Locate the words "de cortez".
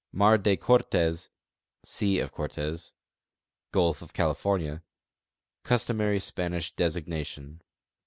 0.39-1.29